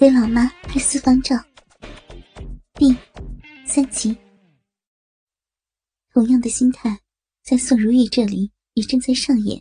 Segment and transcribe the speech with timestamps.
[0.00, 1.36] 给老妈拍私房照，
[2.72, 2.96] 第
[3.66, 4.16] 三集。
[6.10, 6.98] 同样的心态，
[7.42, 9.60] 在宋如玉这里也正在上演。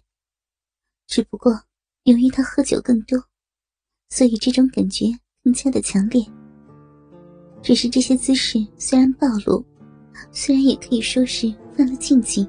[1.07, 1.61] 只不过
[2.03, 3.21] 由于她喝酒更多，
[4.11, 5.07] 所以这种感觉
[5.43, 6.25] 更加的强烈。
[7.61, 9.61] 只是这些姿势虽然暴露，
[10.31, 12.47] 虽然也可以说是犯了禁忌，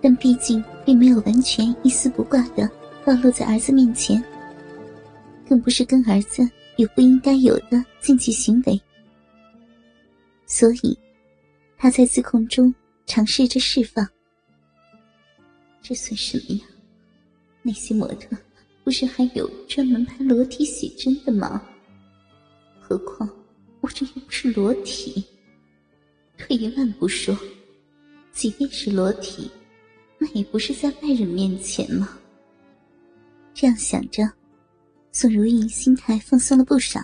[0.00, 2.66] 但毕竟并没有完全一丝不挂的
[3.04, 4.24] 暴露在儿子面前，
[5.46, 6.42] 更不是跟儿子。
[6.76, 8.80] 有不应该有的禁忌行为，
[10.46, 10.98] 所以
[11.76, 12.74] 他在自控中
[13.06, 14.06] 尝试着释放。
[15.80, 16.64] 这算什么呀？
[17.62, 18.36] 那些模特
[18.84, 21.62] 不是还有专门拍裸体写真的吗？
[22.80, 23.28] 何况
[23.80, 25.24] 我这又不是裸体。
[26.38, 27.36] 退一万步说，
[28.32, 29.50] 即便是裸体，
[30.18, 32.18] 那也不是在外人面前吗？
[33.54, 34.28] 这样想着。
[35.14, 36.98] 宋如意心态放松了不少，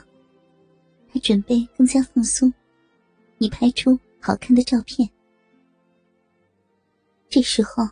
[1.12, 2.50] 她准备更加放松，
[3.37, 5.09] 以拍出好看的照片。
[7.28, 7.87] 这时候，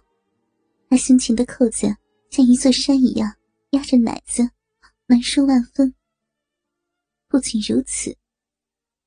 [0.89, 1.95] 她胸前的扣子
[2.31, 3.31] 像一座山一样
[3.73, 4.49] 压着奶子，
[5.07, 5.95] 难受万分。
[7.29, 8.17] 不仅如此，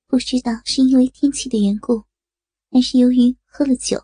[0.06, 2.04] 不知道是因为天气的缘故，
[2.72, 4.00] 还是由于喝了酒，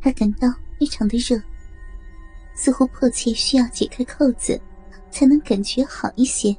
[0.00, 0.48] 她感到
[0.80, 1.38] 非常的热，
[2.54, 4.58] 似乎迫切需要解开扣子。
[5.12, 6.52] 才能感觉好一些。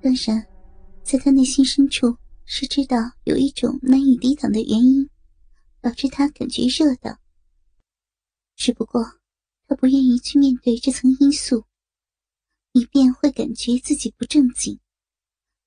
[0.00, 0.46] 当然，
[1.02, 5.10] 在他内心深处是知道有一种难以抵挡的原因，
[5.80, 7.18] 导致他感觉热的。
[8.54, 9.04] 只不过，
[9.66, 11.64] 他不愿意去面对这层因素，
[12.72, 14.78] 以便会感觉自己不正经，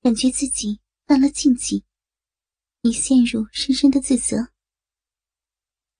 [0.00, 1.84] 感觉自己犯了禁忌，
[2.80, 4.48] 已陷入深深的自责。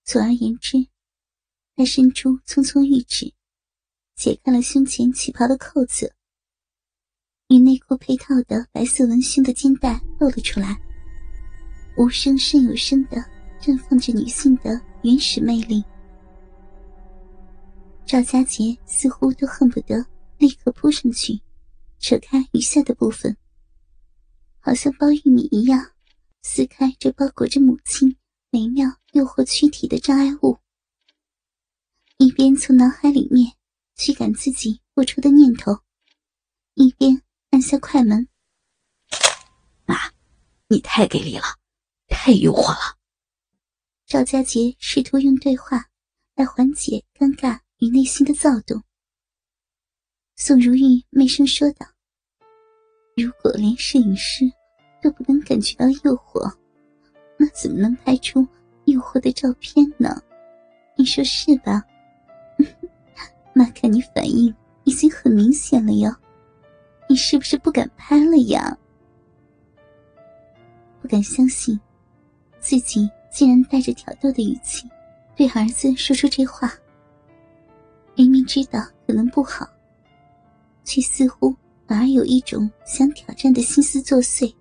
[0.05, 0.79] 总而言之，
[1.77, 3.35] 他伸出匆匆玉指。
[4.23, 6.15] 解开了胸前旗袍的扣子，
[7.49, 10.81] 与内裤配套的白色文胸的肩带露了出来，
[11.97, 13.17] 无声胜有声的
[13.61, 15.83] 绽放着女性的原始魅力。
[18.07, 20.07] 赵佳杰似乎都恨不得
[20.39, 21.41] 立刻扑上去，
[21.99, 23.37] 扯开余下的部分，
[24.61, 25.85] 好像剥玉米一样
[26.43, 28.17] 撕开这包裹着母亲
[28.51, 30.59] 美妙诱惑躯体的障碍物，
[32.19, 33.53] 一边从脑海里面。
[33.95, 35.79] 驱赶自己播出的念头，
[36.75, 38.27] 一边按下快门。
[39.85, 39.97] 妈，
[40.69, 41.45] 你太给力了，
[42.09, 42.99] 太诱惑了。
[44.07, 45.87] 赵家杰试图用对话
[46.35, 48.83] 来缓解尴尬与内心的躁动。
[50.37, 51.87] 宋如玉媚声说道
[53.17, 54.51] ：“如果连摄影师
[55.03, 56.53] 都不能感觉到诱惑，
[57.39, 58.47] 那怎么能拍出
[58.87, 60.21] 诱惑的照片呢？
[60.97, 61.83] 你说是吧？”
[63.55, 64.55] 妈看你反应
[64.85, 66.15] 已经很明显了哟，
[67.09, 68.77] 你是不是不敢拍了呀？
[71.01, 71.79] 不敢相信，
[72.61, 74.89] 自己竟然带着挑逗的语气
[75.37, 76.73] 对儿子说出这话。
[78.15, 79.69] 明明知道可能不好，
[80.85, 81.55] 却似乎
[81.87, 84.53] 反而有一种想挑战的心思作祟。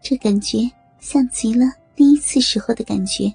[0.00, 0.58] 这感觉
[1.00, 3.30] 像极了第一次时候的感觉。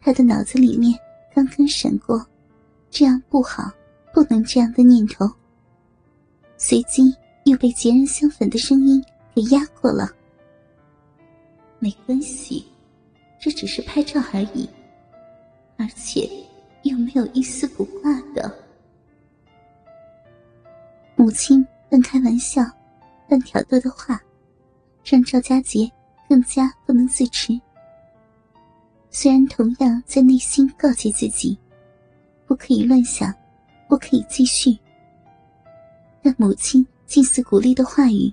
[0.00, 0.98] 他的脑子里面。
[1.36, 2.26] 刚刚闪过，
[2.88, 3.70] 这样不好，
[4.14, 5.30] 不能这样的念头。
[6.56, 7.14] 随即
[7.44, 9.04] 又被截然相反的声音
[9.34, 10.10] 给压过了。
[11.78, 12.64] 没关系，
[13.38, 14.66] 这只是拍照而已，
[15.76, 16.26] 而且
[16.84, 18.50] 又没有一丝不挂的。
[21.16, 22.62] 母亲半开玩笑、
[23.28, 24.18] 半挑逗的话，
[25.04, 25.86] 让赵佳杰
[26.30, 27.60] 更加不能自持。
[29.18, 31.58] 虽然同样在内心告诫自己，
[32.44, 33.34] 不可以乱想，
[33.88, 34.76] 不可以继续，
[36.22, 38.30] 但母亲近似鼓励的话语，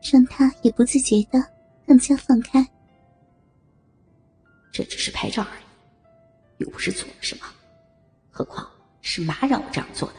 [0.00, 1.44] 让他也不自觉的
[1.84, 2.64] 更加放开。
[4.70, 5.64] 这只是拍照而已，
[6.58, 7.44] 又不是做了什么，
[8.30, 8.64] 何况
[9.00, 10.14] 是妈让我这样做的，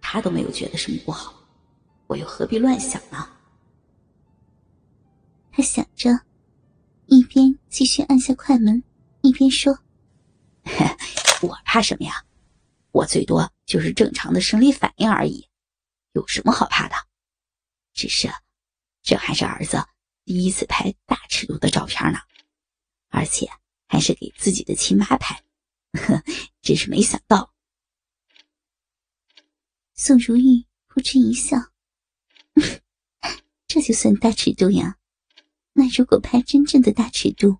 [0.00, 1.34] 她都没有觉得什么不好，
[2.06, 3.28] 我又何必乱想呢？
[5.52, 6.18] 他想着。
[7.10, 8.84] 一边继续按下快门，
[9.22, 9.76] 一边说：
[11.42, 12.24] “我怕什么呀？
[12.92, 15.48] 我最多就是正常的生理反应而已，
[16.12, 16.94] 有什么好怕的？
[17.92, 18.30] 只是，
[19.02, 19.84] 这还是儿子
[20.24, 22.20] 第一次拍大尺度的照片呢，
[23.08, 23.50] 而且
[23.88, 25.42] 还是给自己的亲妈拍，
[25.94, 26.22] 呵，
[26.62, 27.52] 真是没想到。”
[29.96, 31.56] 宋如玉扑哧一笑
[33.66, 34.96] ：“这就算大尺度呀？”
[35.72, 37.58] 那如果拍真正的大尺度，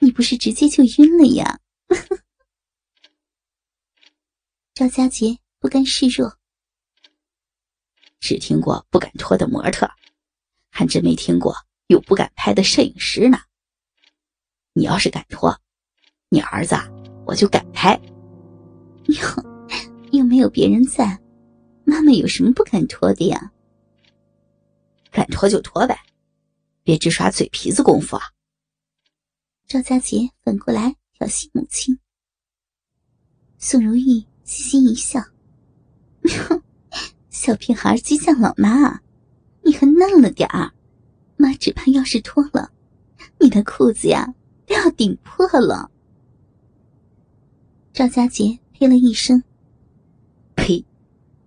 [0.00, 1.60] 你不是直接就晕了呀？
[4.74, 6.36] 赵佳杰不甘示弱，
[8.20, 9.90] 只听过不敢脱的模特，
[10.70, 11.54] 还真没听过
[11.86, 13.38] 有不敢拍的摄影师呢。
[14.72, 15.58] 你要是敢脱，
[16.28, 16.76] 你儿子
[17.26, 17.98] 我就敢拍。
[19.06, 19.16] 哟，
[20.12, 21.18] 又没有别人在，
[21.84, 23.52] 妈妈有什么不敢脱的呀？
[25.10, 25.98] 敢脱就脱呗，
[26.86, 28.22] 别只耍嘴皮子功夫啊！
[29.66, 31.98] 赵佳杰反过来挑衅母亲。
[33.58, 35.20] 宋如玉嘻嘻一笑
[37.28, 39.00] ：“小屁孩激将老妈，
[39.64, 40.72] 你还嫩了点儿，
[41.36, 42.70] 妈只怕要是脱了，
[43.40, 44.32] 你的裤子呀
[44.64, 45.90] 都要顶破了。”
[47.92, 49.42] 赵佳杰呸了一声
[50.54, 50.86] ：“呸！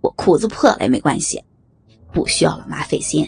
[0.02, 1.42] 我裤子破了也没关系，
[2.12, 3.26] 不需要老妈费心，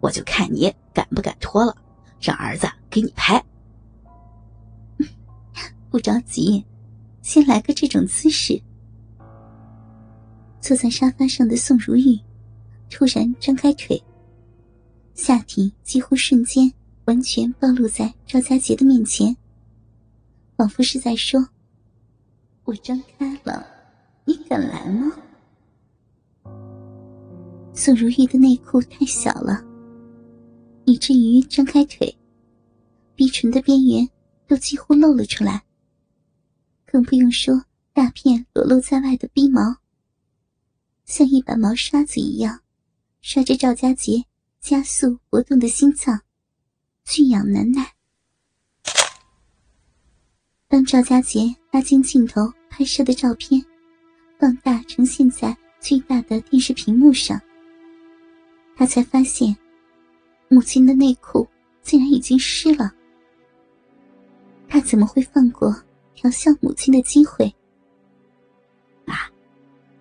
[0.00, 1.76] 我就看你敢不敢脱了，
[2.20, 3.42] 让儿子给你拍。
[5.90, 6.64] 不着急。”
[7.22, 8.62] 先来个这种姿势。
[10.60, 12.16] 坐在沙发上的宋如玉
[12.88, 14.00] 突然张开腿，
[15.12, 16.72] 下体几乎瞬间
[17.06, 19.36] 完全暴露在赵佳杰的面前，
[20.56, 21.44] 仿佛是在说
[22.62, 23.66] ：“我张开了，
[24.24, 25.10] 你敢来吗？”
[27.74, 29.64] 宋如玉的内裤太小了，
[30.96, 32.16] 以至于张开腿，
[33.14, 34.08] 逼唇的边缘
[34.48, 35.62] 都几乎露了出来。
[36.86, 37.62] 更不用说
[37.92, 39.76] 大片裸露在外的逼毛，
[41.04, 42.62] 像一把毛刷子一样，
[43.20, 44.24] 刷着赵家杰
[44.58, 46.18] 加速搏动的心脏，
[47.04, 47.92] 俊痒难耐。
[50.66, 53.62] 当赵家杰拉近镜头拍摄的照片，
[54.38, 57.38] 放大呈现在巨大的电视屏幕上，
[58.74, 59.54] 他才发现，
[60.48, 61.46] 母亲的内裤
[61.82, 62.92] 竟然已经湿了。
[64.68, 65.74] 他怎么会放过？
[66.14, 67.54] 调笑母亲的机会，
[69.04, 69.14] 妈！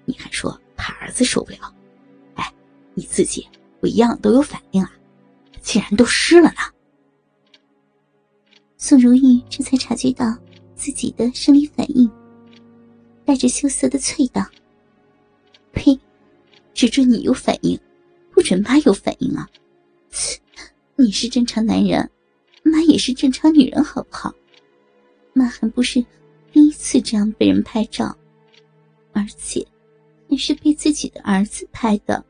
[0.05, 1.75] 你还说怕儿子受不了？
[2.35, 2.53] 哎，
[2.93, 3.45] 你自己
[3.81, 4.89] 不一样都有反应啊，
[5.61, 6.61] 竟然都湿了呢！
[8.77, 10.37] 宋如玉这才察觉到
[10.73, 12.09] 自己的生理反应，
[13.25, 14.41] 带着羞涩的啐道
[15.73, 15.99] ：“呸！
[16.73, 17.77] 只准你有反应，
[18.31, 19.45] 不准妈有反应啊！
[20.95, 22.09] 你是正常男人，
[22.63, 24.33] 妈也是正常女人，好不好？”
[25.33, 26.03] 妈还不是
[26.53, 28.17] 第一次这样被人拍照，
[29.11, 29.67] 而且
[30.29, 32.23] 还是被自己的儿子拍的。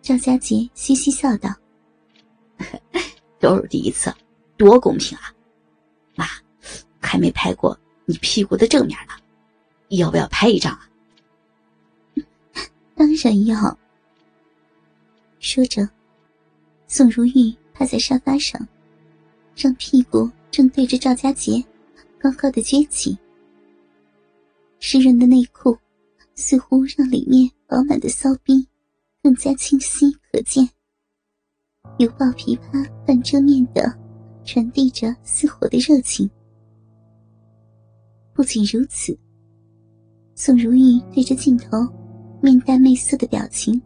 [0.00, 1.54] 赵佳杰嘻嘻笑道
[3.38, 4.14] ：“都是第一次，
[4.56, 5.34] 多公平啊！
[6.14, 6.24] 妈，
[6.98, 9.12] 还没拍过你屁股的正面呢，
[9.88, 10.88] 要不要拍一张啊？”
[12.96, 13.78] 当然要。
[15.56, 15.88] 说着，
[16.86, 18.60] 宋如玉趴在沙发上，
[19.56, 20.30] 让屁股。
[20.50, 21.64] 正对着赵家杰，
[22.18, 23.16] 高高的撅起。
[24.80, 25.74] 湿润的内裤
[26.34, 28.66] 似乎让里面饱满的骚逼
[29.22, 30.68] 更加清晰可见，
[31.98, 33.90] 犹抱琵琶半遮面的
[34.44, 36.28] 传递着似火的热情。
[38.34, 39.18] 不仅如此，
[40.34, 41.78] 宋如玉对着镜头
[42.42, 43.80] 面带媚色的表情，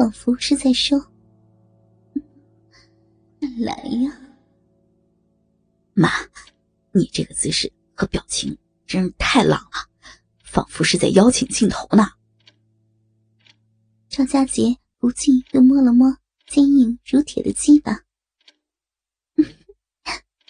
[0.00, 0.98] 仿佛是在说
[3.58, 4.18] ：“来呀。”
[5.92, 6.08] 妈，
[6.92, 8.56] 你这个姿势和表情
[8.86, 9.90] 真是太浪了，
[10.42, 12.12] 仿佛是在邀请镜头呢。
[14.08, 18.02] 赵佳杰不禁又摸了摸坚硬如铁的鸡巴，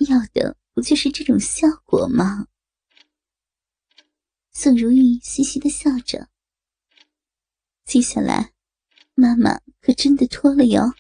[0.07, 2.47] 要的不就是这种效果吗？
[4.53, 6.29] 宋如玉嘻嘻的笑着。
[7.85, 8.53] 接下来，
[9.21, 10.95] 妈妈可真的脱了哟，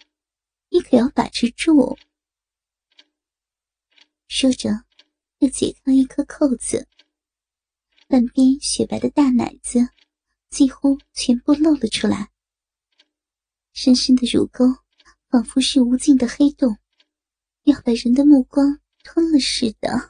[0.68, 1.96] 你可要把持住。
[4.28, 4.84] 说着，
[5.38, 6.86] 又解开一颗扣子，
[8.06, 9.88] 半边雪白的大奶子
[10.50, 12.30] 几乎全部露了出来。
[13.72, 14.66] 深深的乳沟
[15.30, 16.76] 仿佛是无尽的黑洞，
[17.62, 20.09] 要把人的目光吞了似的。